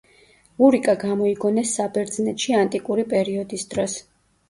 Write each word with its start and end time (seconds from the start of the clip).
ურიკა 0.67 0.95
გამოიგონეს 1.03 1.75
საბერძნეთში 1.81 2.59
ანტიკური 2.65 3.09
პერიოდის 3.15 3.71
დროს. 3.77 4.05